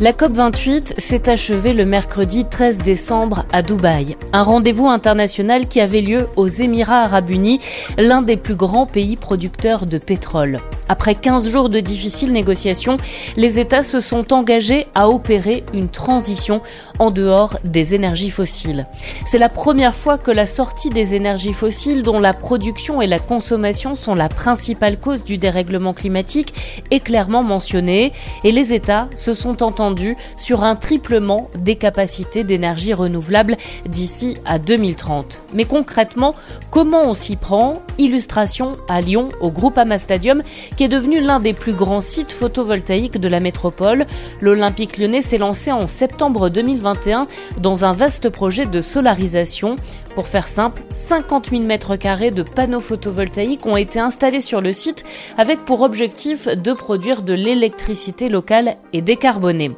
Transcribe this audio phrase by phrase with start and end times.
[0.00, 6.02] La COP28 s'est achevée le mercredi 13 décembre à Dubaï, un rendez-vous international qui avait
[6.02, 7.58] lieu aux Émirats arabes unis,
[7.96, 10.60] l'un des plus grands pays producteurs de pétrole.
[10.88, 12.96] Après 15 jours de difficiles négociations,
[13.36, 16.62] les États se sont engagés à opérer une transition
[16.98, 18.86] en dehors des énergies fossiles.
[19.26, 23.18] C'est la première fois que la sortie des énergies fossiles, dont la production et la
[23.18, 26.54] consommation sont la principale cause du dérèglement climatique,
[26.90, 28.12] est clairement mentionnée
[28.44, 34.58] et les États se sont entendus sur un triplement des capacités d'énergie renouvelable d'ici à
[34.58, 35.40] 2030.
[35.54, 36.34] Mais concrètement,
[36.70, 37.74] comment on s'y prend?
[37.98, 40.42] Illustration à Lyon, au Groupama Stadium,
[40.76, 44.06] qui est devenu l'un des plus grands sites photovoltaïques de la métropole.
[44.40, 46.48] L'Olympique lyonnais s'est lancé en septembre
[46.94, 47.26] 2021
[47.60, 49.76] dans un vaste projet de solarisation.
[50.14, 54.72] Pour faire simple, 50 000 mètres carrés de panneaux photovoltaïques ont été installés sur le
[54.72, 55.04] site
[55.36, 59.72] avec pour objectif de produire de l'électricité locale et décarbonée.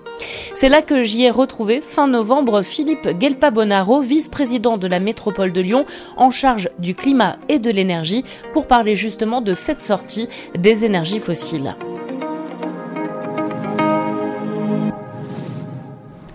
[0.55, 5.61] C'est là que j'y ai retrouvé fin novembre Philippe Gelpa-Bonaro, vice-président de la métropole de
[5.61, 5.85] Lyon,
[6.17, 11.21] en charge du climat et de l'énergie, pour parler justement de cette sortie des énergies
[11.21, 11.75] fossiles.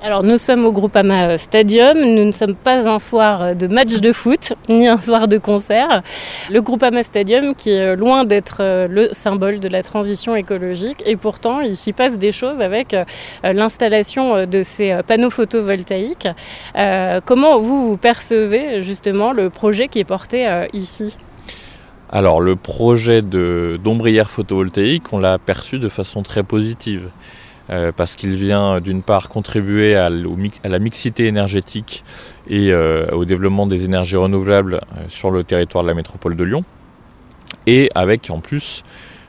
[0.05, 4.11] Alors nous sommes au Groupama Stadium, nous ne sommes pas un soir de match de
[4.11, 6.03] foot, ni un soir de concert.
[6.51, 11.15] Le Groupama Stadium qui est loin d'être euh, le symbole de la transition écologique et
[11.15, 13.03] pourtant il s'y passe des choses avec euh,
[13.41, 16.27] l'installation euh, de ces panneaux photovoltaïques.
[17.25, 21.17] comment vous, vous percevez justement le projet qui est porté ici?
[22.11, 27.09] Alors le projet d'ombrière photovoltaïque, on l'a perçu de façon très positive.
[27.71, 32.03] Euh, parce qu'il vient d'une part contribuer à, la mixité énergétique
[32.47, 36.43] et euh, au développement des énergies renouvelables euh, sur le territoire de la métropole de
[36.43, 36.63] Lyon,
[37.65, 38.83] et avec en plus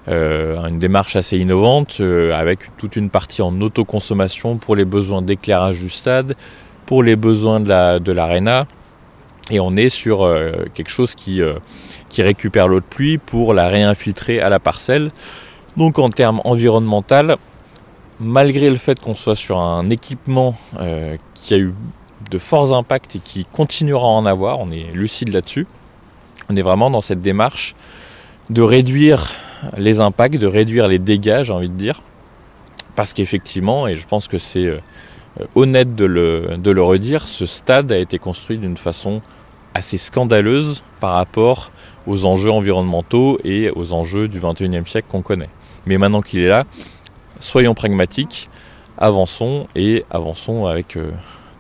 [0.09, 2.01] une démarche assez innovante,
[2.33, 6.37] avec toute une partie en autoconsommation pour les besoins d'éclairage du stade,
[6.85, 8.69] pour les besoins de l'aréna,
[9.51, 10.33] et on est sur
[10.75, 11.41] quelque chose qui,
[12.09, 15.11] qui récupère l'eau de pluie pour la réinfiltrer à la parcelle.
[15.77, 17.35] Donc en termes environnementaux,
[18.21, 21.75] malgré le fait qu'on soit sur un équipement euh, qui a eu
[22.31, 25.67] de forts impacts et qui continuera à en avoir, on est lucide là-dessus,
[26.51, 27.75] on est vraiment dans cette démarche
[28.51, 29.33] de réduire
[29.77, 32.03] les impacts, de réduire les dégâts, j'ai envie de dire,
[32.95, 34.79] parce qu'effectivement, et je pense que c'est euh,
[35.55, 39.21] honnête de le, de le redire, ce stade a été construit d'une façon
[39.75, 41.71] assez scandaleuse par rapport
[42.07, 45.51] aux enjeux environnementaux et aux enjeux du 21e siècle qu'on connaît.
[45.85, 46.65] Mais maintenant qu'il est là,
[47.41, 48.49] soyons pragmatiques,
[48.99, 51.11] avançons et avançons avec euh,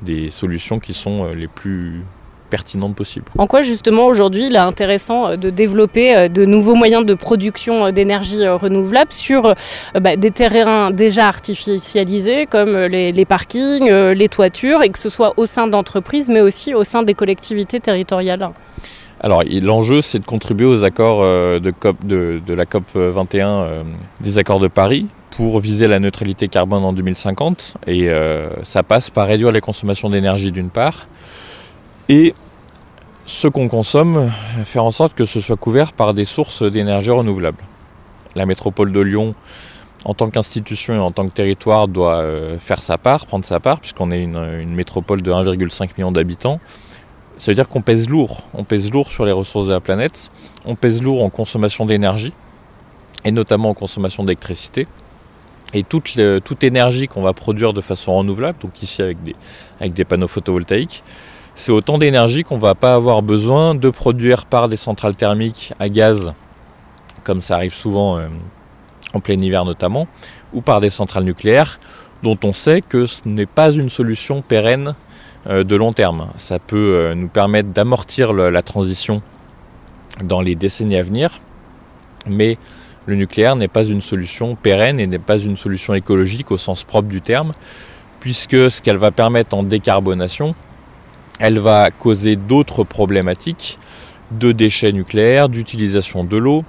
[0.02, 2.02] des solutions qui sont euh, les plus
[2.48, 3.26] pertinentes possibles.
[3.38, 7.90] En quoi justement aujourd'hui il est intéressant euh, de développer de nouveaux moyens de production
[7.90, 9.54] d'énergie renouvelable sur
[10.00, 15.46] bah, des terrains déjà artificialisés comme les, parkings, les toitures et que ce soit au
[15.46, 18.48] sein d'entreprises mais aussi au sein des collectivités territoriales?
[19.20, 23.84] Alors l'enjeu c'est de contribuer aux accords de, COP, de, de la COP 21
[24.20, 27.74] des accords de Paris pour viser la neutralité carbone en 2050.
[27.86, 31.06] Et euh, ça passe par réduire les consommations d'énergie d'une part.
[32.08, 32.34] Et
[33.26, 34.30] ce qu'on consomme,
[34.64, 37.62] faire en sorte que ce soit couvert par des sources d'énergie renouvelables.
[38.34, 39.34] La métropole de Lyon,
[40.06, 43.60] en tant qu'institution et en tant que territoire, doit euh, faire sa part, prendre sa
[43.60, 46.60] part, puisqu'on est une, une, métropole de 1,5 million d'habitants.
[47.36, 48.42] Ça veut dire qu'on pèse lourd.
[48.54, 50.30] On pèse lourd sur les ressources de la planète.
[50.64, 52.32] On pèse lourd en consommation d'énergie,
[53.26, 54.86] et notamment en consommation d'électricité
[55.76, 59.36] et toute, toute énergie qu'on va produire de façon renouvelable, donc ici avec des,
[59.78, 61.02] avec des panneaux photovoltaïques,
[61.54, 65.72] c'est autant d'énergie qu'on ne va pas avoir besoin de produire par des centrales thermiques
[65.78, 66.32] à gaz,
[67.24, 68.28] comme ça arrive souvent euh,
[69.12, 70.06] en plein hiver notamment,
[70.52, 71.78] ou par des centrales nucléaires,
[72.22, 74.94] dont on sait que ce n'est pas une solution pérenne
[75.46, 76.28] euh, de long terme.
[76.38, 79.22] Ça peut euh, nous permettre d'amortir la transition
[80.22, 81.40] dans les décennies à venir,
[82.26, 82.58] mais
[83.06, 86.84] le nucléaire n'est pas une solution pérenne et n'est pas une solution écologique au sens
[86.84, 87.52] propre du terme,
[88.20, 90.54] puisque ce qu'elle va permettre en décarbonation,
[91.38, 93.78] elle va causer d'autres problématiques
[94.32, 96.64] de déchets nucléaires, d'utilisation de l'eau,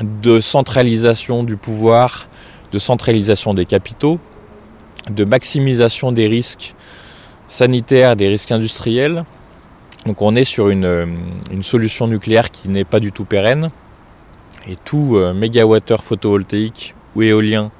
[0.00, 2.28] de centralisation du pouvoir,
[2.70, 4.20] de centralisation des capitaux,
[5.10, 6.74] de maximisation des risques
[7.48, 9.24] sanitaires, des risques industriels.
[10.06, 11.18] Donc on est sur une,
[11.50, 13.70] une solution nucléaire qui n'est pas du tout pérenne,
[14.68, 17.70] et tout euh, mégawattheure photovoltaïque ou éolien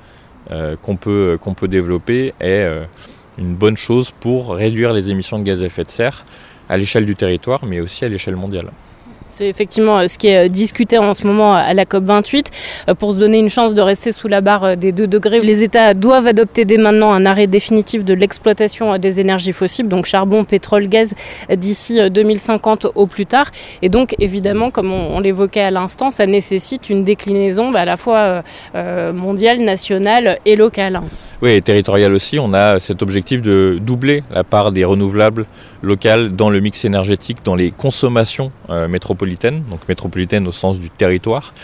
[0.51, 2.85] euh, qu'on peut, qu'on peut développer est euh,
[3.39, 6.25] une bonne chose pour réduire les émissions de gaz à effet de serre
[6.69, 8.71] à l'échelle du territoire, mais aussi à l'échelle mondiale.
[9.29, 12.47] C'est effectivement ce qui est discuté en ce moment à la COP28.
[12.99, 15.95] Pour se donner une chance de rester sous la barre des 2 degrés, les États
[15.95, 20.89] doivent adopter dès maintenant un arrêt définitif de l'exploitation des énergies fossiles, donc charbon, pétrole,
[20.89, 21.15] gaz,
[21.55, 23.51] d'ici 2050 au plus tard.
[23.83, 27.97] Et donc, évidemment, comme on, l'évoquait à l'instant, ça nécessite une déclinaison bah, à la
[27.97, 28.43] fois
[29.13, 31.01] mondiale, nationale et locale.
[31.41, 35.47] Oui, et territorial aussi, on a cet objectif de doubler la part des renouvelables
[35.83, 40.91] locales dans le mix énergétique, dans les consommations euh, métropolitaines, donc métropolitaines au sens du
[40.91, 41.55] territoire.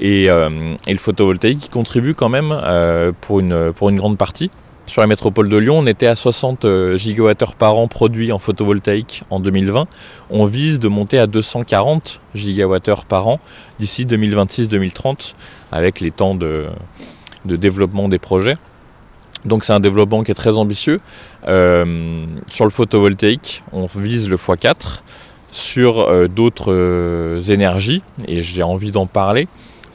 [0.00, 4.50] Et, euh, le photovoltaïque qui contribue quand même euh, pour, une, grande partie.
[4.86, 6.66] Sur la métropole de Lyon, on était à 60
[6.96, 9.86] gigawattheures par an produits en photovoltaïque en 2020.
[10.30, 13.38] On vise de monter à 240 gigawattheures par an
[13.78, 15.34] d'ici 2026-2030
[15.70, 16.66] avec les temps de
[17.44, 18.56] développement des projets.
[19.44, 21.00] Donc c'est un développement qui est très ambitieux.
[21.48, 25.00] Euh, sur le photovoltaïque, on vise le x4.
[25.52, 29.48] Sur euh, d'autres euh, énergies, et j'ai envie d'en parler,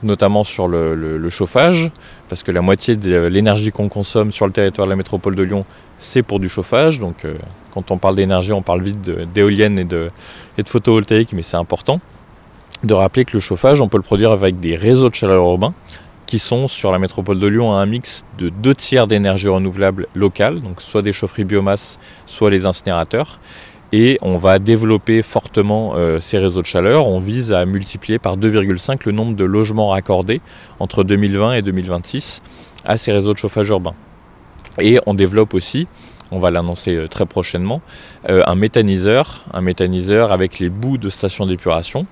[0.03, 1.91] notamment sur le, chauffage,
[2.27, 5.43] parce que la moitié de l'énergie qu'on consomme sur le territoire de la métropole de
[5.43, 5.63] Lyon,
[5.97, 6.99] c'est pour du chauffage.
[6.99, 7.25] Donc
[7.73, 9.01] quand on parle d'énergie, on parle vite
[9.33, 10.11] d'éoliennes et de,
[10.57, 12.01] et de photovoltaïque, mais c'est important
[12.83, 15.73] de rappeler que le chauffage, on peut le produire avec des réseaux de chaleur urbains
[16.35, 20.59] qui sont sur la métropole de Lyon un mix de deux tiers d'énergie renouvelable locale,
[20.59, 23.39] donc soit des chaufferies biomasse, soit les incinérateurs.
[23.93, 27.07] Et on va développer fortement euh, ces réseaux de chaleur.
[27.07, 30.41] On vise à multiplier par 2,5 le nombre de logements raccordés
[30.81, 32.41] entre 2020 et 2026
[32.83, 33.93] à ces réseaux de chauffage urbain.
[34.77, 35.87] Et on développe aussi,
[36.31, 37.79] on va l'annoncer euh, très prochainement,
[38.29, 42.05] euh, un méthaniseur, un méthaniseur avec les bouts de stations d'épuration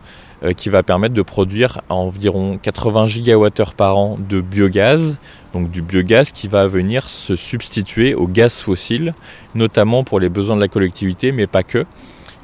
[0.52, 5.18] qui va permettre de produire environ 80 gigawattheures par an de biogaz,
[5.54, 9.14] donc du biogaz qui va venir se substituer au gaz fossile,
[9.56, 11.86] notamment pour les besoins de la collectivité, mais pas que.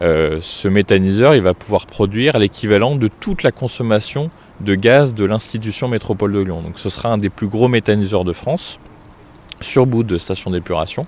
[0.02, 4.30] Euh, ce méthaniseur, il va pouvoir produire l'équivalent de toute la consommation
[4.62, 6.62] de gaz de l'institution métropole de Lyon.
[6.62, 8.80] Donc ce sera un des plus gros méthaniseurs de France,
[9.62, 11.06] sur bout de station d'épuration.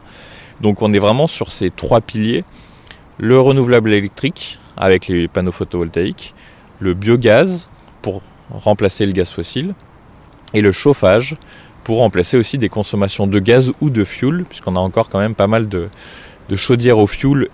[0.60, 2.44] Donc on est vraiment sur ces trois piliers,
[3.18, 6.34] le renouvelable électrique avec les panneaux photovoltaïques,
[6.82, 7.70] le biogaz
[8.02, 9.74] pour remplacer le gaz fossile
[10.54, 11.38] et le chauffage
[11.84, 15.36] pour remplacer aussi des consommations de gaz ou de fuel, puisqu'on a encore quand même
[15.36, 15.88] pas mal de,
[16.56, 17.48] chaudières au fuel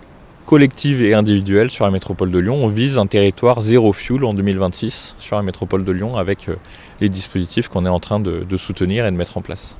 [0.44, 2.56] collectives et individuelles sur la métropole de Lyon.
[2.56, 6.56] On vise un territoire zéro fuel en 2026 sur la métropole de Lyon avec euh,
[7.00, 9.76] les dispositifs qu'on est en train de soutenir et de mettre en place.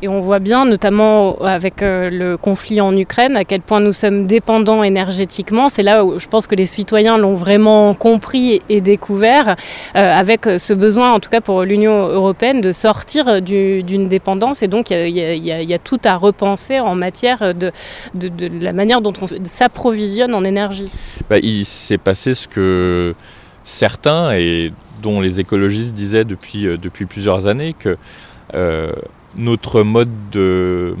[0.00, 3.92] Et on voit bien, notamment avec euh, le conflit en Ukraine, à quel point nous
[3.92, 5.68] sommes dépendants énergétiquement.
[5.68, 9.56] C'est là où je pense que les citoyens l'ont vraiment compris et découvert,
[9.96, 14.62] euh, avec ce besoin, en tout cas pour l'Union européenne, de sortir d'une dépendance.
[14.62, 17.72] Et donc, il y, a tout à repenser en matière de,
[18.60, 20.90] la manière dont on s'approvisionne en énergie.
[21.28, 23.16] Bah, il s'est passé ce que
[23.64, 24.72] certains, et
[25.02, 27.96] dont les écologistes disaient depuis, euh, depuis plusieurs années, que
[29.36, 30.96] notre mode de,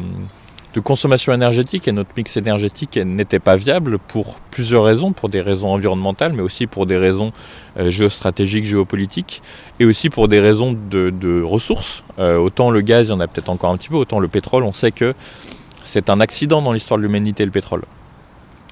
[0.84, 5.70] consommation énergétique et notre mix énergétique n'était pas viable pour plusieurs raisons, pour des raisons
[5.72, 7.32] environnementales, mais aussi pour des raisons
[7.80, 9.42] euh, géostratégiques, géopolitiques,
[9.80, 12.04] et aussi pour des raisons de, ressources.
[12.20, 14.28] Euh, autant le gaz, il y en a peut-être encore un petit peu, autant le
[14.28, 15.14] pétrole, on sait que
[15.82, 17.82] c'est un accident dans l'histoire de l'humanité, le pétrole.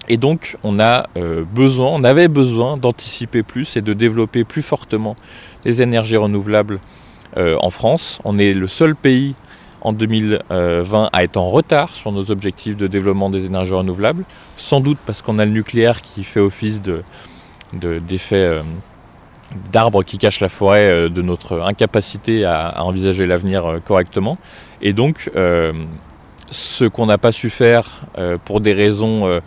[0.08, 4.62] Et donc, on a euh, besoin, on avait besoin d'anticiper plus et de développer plus
[4.62, 5.16] fortement
[5.64, 6.78] les énergies renouvelables
[7.36, 8.18] en France.
[8.25, 9.34] On est le seul pays
[9.86, 14.24] en 2020 à être en retard sur nos objectifs de développement des énergies renouvelables,
[14.56, 17.02] sans doute parce qu'on a le nucléaire qui fait office de,
[17.72, 18.62] d'effet euh,
[19.72, 24.36] d'arbre qui cache la forêt euh, de notre incapacité à, envisager l'avenir euh, correctement.
[24.82, 25.30] Et donc,
[26.50, 28.02] ce qu'on n'a pas su faire
[28.44, 29.40] pour des raisons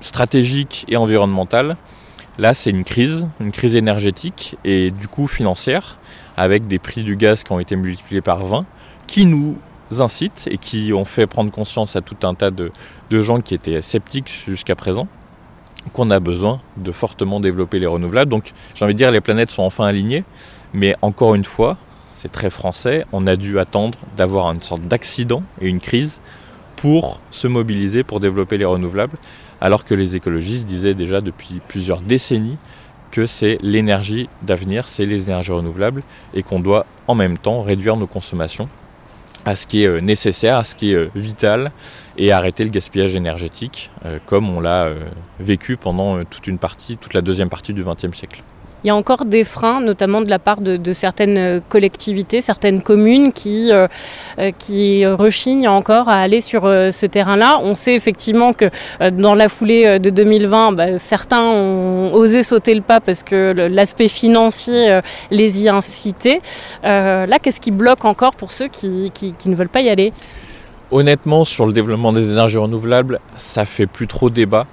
[0.00, 1.76] stratégiques et environnementales,
[2.38, 5.98] là c'est une crise, une crise énergétique et du coup financière,
[6.38, 8.64] avec des prix du gaz qui ont été multipliés par 20
[9.08, 9.56] qui nous
[9.98, 12.70] incitent et qui ont fait prendre conscience à tout un tas de,
[13.10, 15.08] gens qui étaient sceptiques jusqu'à présent
[15.92, 18.30] qu'on a besoin de fortement développer les renouvelables.
[18.30, 20.22] Donc j'ai envie de dire les planètes sont enfin alignées,
[20.74, 21.78] mais encore une fois,
[22.12, 26.20] c'est très français, on a dû attendre d'avoir une sorte d'accident et une crise
[26.76, 29.16] pour se mobiliser pour développer les renouvelables,
[29.60, 32.58] alors que les écologistes disaient déjà depuis plusieurs décennies
[33.10, 36.02] que c'est l'énergie d'avenir, c'est les énergies renouvelables,
[36.34, 38.68] et qu'on doit en même temps réduire nos consommations
[39.44, 41.70] à ce qui est euh, nécessaire, à ce qui est euh, vital
[42.16, 44.90] et arrêter le gaspillage énergétique euh, comme on l'a
[45.40, 48.42] vécu pendant toute une partie, toute la deuxième partie du XXe siècle.
[48.88, 53.34] Il y a encore des freins, notamment de la part de, certaines collectivités, certaines communes
[53.34, 53.86] qui, euh,
[54.38, 57.58] euh, qui rechignent encore à aller sur euh, ce terrain-là.
[57.60, 58.70] On sait effectivement que
[59.10, 64.08] dans la foulée de 2020, bah, certains ont osé sauter le pas parce que l'aspect
[64.08, 66.40] financier les y incitait.
[66.82, 70.14] là, qu'est-ce qui bloque encore pour ceux qui, qui, ne veulent pas y aller?
[70.90, 74.66] Honnêtement, sur le développement des énergies renouvelables, ça fait plus trop débat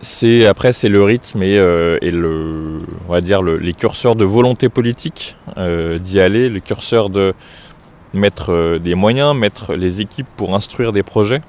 [0.00, 4.68] c'est après c'est le rythme et, euh, le on va dire les curseurs de volonté
[4.68, 7.34] politique euh, d'y aller, le curseur de
[8.14, 11.42] mettre euh, des moyens, mettre les équipes pour instruire des projets.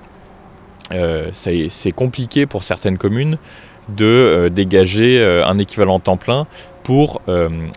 [1.32, 3.38] c'est compliqué pour certaines communes
[3.90, 6.46] de dégager un équivalent temps plein
[6.84, 7.22] pour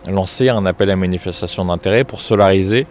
[0.09, 2.85] lancer un appel à manifestation d'intérêt pour solariser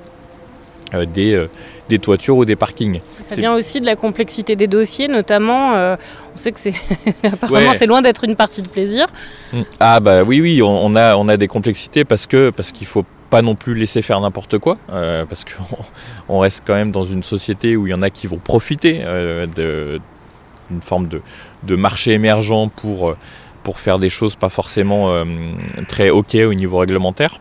[0.92, 1.46] des,
[1.88, 3.00] des toitures ou des parkings.
[3.20, 5.74] Ça vient aussi de la complexité des dossiers, notamment.
[5.74, 5.96] Euh,
[6.34, 6.74] on sait que c'est
[7.24, 9.06] apparemment c'est loin d'être une partie de plaisir.
[9.52, 9.62] Mm.
[9.80, 13.04] Ah bah oui oui, on, a on a des complexités parce que parce qu'il faut
[13.30, 15.76] pas non plus laisser faire n'importe quoi, euh, parce qu'on
[16.28, 19.00] on reste quand même dans une société où il y en a qui vont profiter
[19.02, 19.46] euh,
[20.68, 21.20] d'une forme de,
[21.64, 23.14] de, marché émergent pour,
[23.62, 25.12] pour faire des choses pas forcément
[25.88, 27.40] très ok au niveau réglementaire.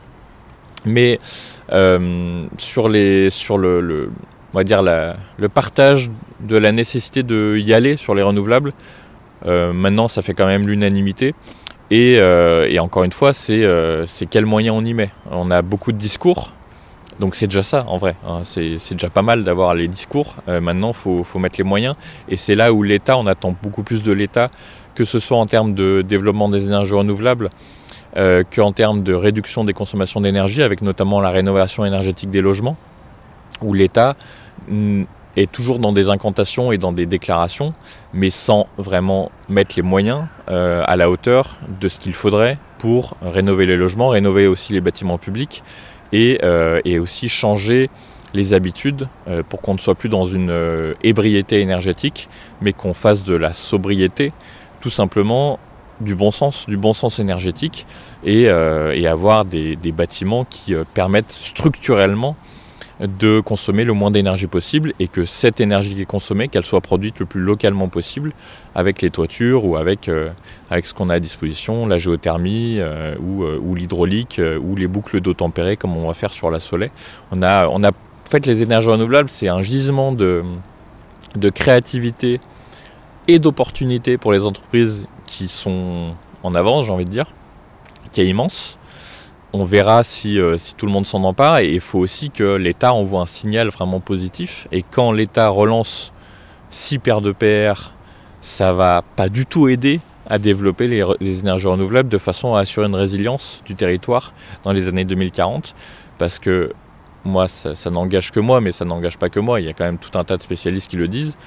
[0.86, 1.20] Mais
[2.58, 4.12] sur, les, sur le,
[4.54, 8.74] on va dire, le partage de la nécessité de y aller sur les renouvelables.
[9.46, 11.34] Euh, maintenant, ça fait quand même l'unanimité.
[11.92, 15.10] Et, euh, encore une fois, euh, c'est quels moyens on y met.
[15.32, 16.52] On a beaucoup de discours,
[17.20, 18.16] donc c'est déjà ça en vrai.
[18.28, 18.42] Hein.
[18.46, 20.36] C'est déjà pas mal d'avoir les discours.
[20.48, 21.96] maintenant, il faut, faut, mettre les moyens.
[22.30, 24.50] Et c'est là où l'État, on attend beaucoup plus de l'État,
[24.96, 27.50] que ce soit en termes de développement des énergies renouvelables,
[28.16, 32.78] qu'en termes de réduction des consommations d'énergie, avec notamment la rénovation énergétique des logements,
[33.62, 34.16] où l'État
[35.36, 37.74] est toujours dans des incantations et dans des déclarations,
[38.14, 43.16] mais sans vraiment mettre les moyens euh, à la hauteur de ce qu'il faudrait pour
[43.22, 45.64] rénover les logements, rénover aussi les bâtiments publics
[46.12, 47.90] et, euh, aussi changer
[48.34, 52.30] les habitudes euh, pour qu'on ne soit plus dans une ébriété énergétique,
[52.62, 54.32] mais qu'on fasse de la sobriété,
[54.82, 55.60] tout simplement
[56.00, 57.86] du bon sens, du bon sens énergétique,
[58.26, 62.36] et, avoir des, des, bâtiments qui permettent structurellement
[63.00, 66.82] de consommer le moins d'énergie possible et que cette énergie qui est consommée, qu'elle soit
[66.82, 68.34] produite le plus localement possible
[68.76, 70.30] avec les toitures ou avec, euh,
[70.70, 75.22] avec ce qu'on a à disposition, la géothermie euh, euh, ou, l'hydraulique ou les boucles
[75.22, 76.92] d'eau tempérée comme on va faire sur la Soleil.
[77.32, 77.92] On a, on a
[78.30, 80.44] fait les énergies renouvelables, c'est un gisement de,
[81.36, 82.40] de créativité
[83.28, 87.26] et d'opportunités pour les entreprises qui sont en avance, j'ai envie de dire,
[88.12, 88.78] qui est immense
[89.54, 91.60] on verra euh, si, tout le monde s'en empare.
[91.60, 94.68] Et il faut aussi que l'État envoie un signal vraiment positif.
[94.72, 96.12] Et quand l'État relance
[96.72, 97.92] 6 paires de PR,
[98.42, 102.88] ça va pas du tout aider à développer les, énergies renouvelables de façon à assurer
[102.88, 104.34] une résilience du territoire
[104.64, 105.76] dans les années 2040.
[106.18, 106.74] Parce que
[107.24, 109.62] moi, ça, ça n'engage que moi, mais ça n'engage pas que moi.
[109.62, 111.38] Il y a quand même tout un tas de spécialistes qui le disent.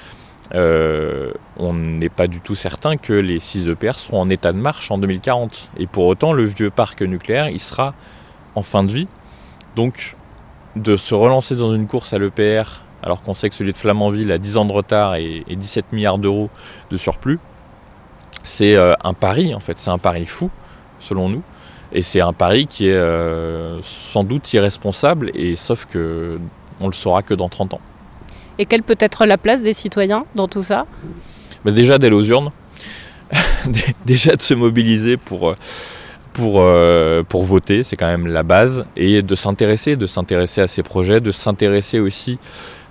[0.55, 4.59] Euh, on n'est pas du tout certain que les 6 EPR seront en état de
[4.59, 5.71] marche en 2040.
[5.79, 7.95] Et pour autant, le vieux parc nucléaire, il sera
[8.55, 9.09] en fin de vie.
[9.75, 10.17] Donc,
[10.77, 14.31] de se relancer dans une course à l'EPR, alors qu'on sait que celui de Flamanville
[14.33, 16.51] a 10 ans de retard et, 17 milliards d'euros
[16.91, 17.39] de surplus,
[18.43, 19.79] c'est euh, un pari, en fait.
[19.79, 20.51] C'est un pari fou,
[21.01, 21.43] selon nous.
[21.93, 26.39] Et c'est un pari qui est euh, sans doute irresponsable, et sauf que
[26.81, 27.81] on le saura que dans 30 ans.
[28.59, 30.87] Et quelle peut être la place des citoyens dans tout ça
[31.65, 32.51] bah, Déjà d'aller aux urnes,
[34.07, 35.55] déjà de se mobiliser pour, euh,
[36.33, 40.67] pour, euh, pour voter, c'est quand même la base, et de s'intéresser, de s'intéresser à
[40.67, 42.39] ces projets, de s'intéresser aussi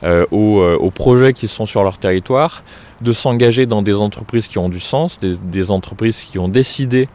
[0.03, 2.63] euh, aux, projets qui sont sur leur territoire,
[3.01, 7.07] de s'engager dans des entreprises qui ont du sens, des entreprises qui ont décidé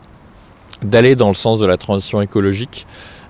[0.83, 2.87] d'aller dans le sens de la transition écologique,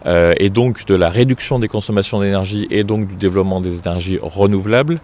[0.07, 4.19] euh, et donc de la réduction des consommations d'énergie et donc du développement des énergies
[4.21, 5.01] renouvelables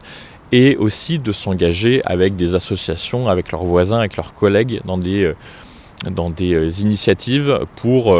[0.52, 5.24] et aussi de s'engager avec des associations, avec leurs voisins, avec leurs collègues dans des,
[5.24, 5.34] euh,
[6.10, 8.16] dans des euh, initiatives pour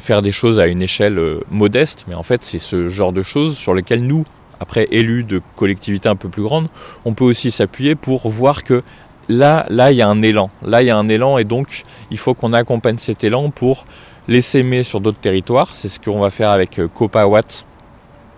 [0.00, 2.04] faire des choses à une échelle modeste.
[2.08, 4.24] Mais en fait, c'est ce genre de choses sur lesquelles nous,
[4.60, 6.68] après élus de collectivités un peu plus grandes,
[7.04, 8.82] on peut aussi s'appuyer pour voir que
[9.28, 10.50] là, là, il y a un élan.
[10.62, 13.84] Là, il y a un élan et donc il faut qu'on accompagne cet élan pour
[14.28, 15.70] les s'aimer sur d'autres territoires.
[15.74, 17.64] C'est ce qu'on va faire avec euh, Copawatt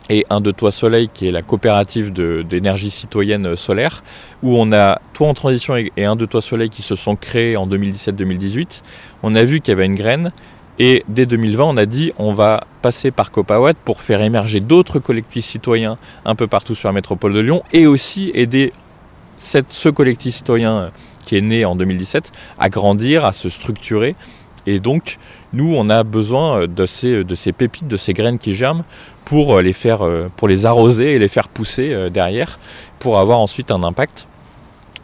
[0.08, 4.02] et un de Toit Soleil qui est la coopérative d'énergie citoyenne euh, solaire
[4.42, 7.56] où on a Toit en transition et un de Toit Soleil qui se sont créés
[7.56, 8.82] en 2017-2018.
[9.22, 10.32] On a vu qu'il y avait une graine
[10.78, 14.98] et dès 2020 on a dit on va passer par Copawatt pour faire émerger d'autres
[15.00, 18.72] collectifs citoyens un peu partout sur la métropole de Lyon et aussi aider
[19.38, 20.88] cette, ce collectif citoyen euh,
[21.24, 24.14] qui est né en 2017 à grandir, à se structurer
[24.66, 25.18] Et donc,
[25.52, 28.84] nous, on a besoin de ces, de ces pépites, de ces graines qui germent
[29.24, 30.00] pour les, faire,
[30.36, 32.58] pour les arroser et les faire pousser derrière
[32.98, 34.26] pour avoir ensuite un impact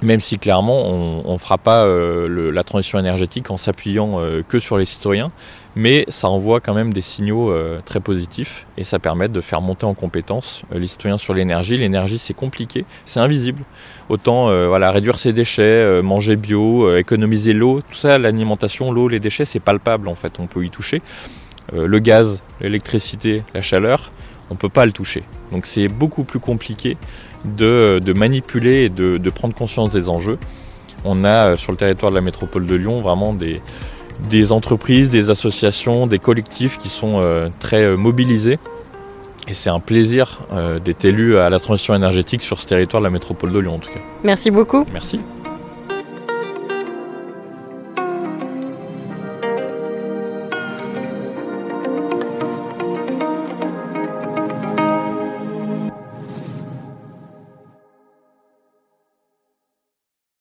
[0.02, 4.58] même si clairement on ne fera pas euh, la transition énergétique en s'appuyant euh, que
[4.58, 5.30] sur les citoyens,
[5.74, 9.60] mais ça envoie quand même des signaux euh, très positifs et ça permet de faire
[9.60, 11.76] monter en compétence les citoyens sur l'énergie.
[11.76, 13.62] L'énergie c'est compliqué, c'est invisible.
[14.08, 19.58] Autant réduire ses déchets, manger bio, économiser l'eau, tout ça, l'alimentation, l'eau, les déchets, c'est
[19.58, 21.02] palpable en fait, on peut y toucher.
[21.74, 24.12] le gaz, l'électricité, la chaleur,
[24.48, 25.24] on ne peut pas le toucher.
[25.50, 26.96] Donc c'est beaucoup plus compliqué
[27.46, 30.38] de, manipuler et de, prendre conscience des enjeux.
[31.04, 33.60] On a euh, sur le territoire de la métropole de Lyon vraiment des,
[34.28, 38.58] des entreprises, des associations, des collectifs qui sont euh, très euh, mobilisés.
[39.48, 40.40] Et c'est un plaisir
[40.84, 43.78] d'être élu à la transition énergétique sur ce territoire de la métropole de Lyon en
[43.78, 44.00] tout cas.
[44.24, 44.84] Merci beaucoup.
[44.92, 45.20] Merci.